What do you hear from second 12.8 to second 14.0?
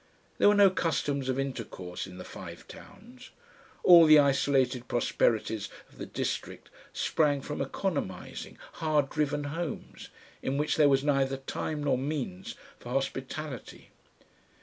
hospitality.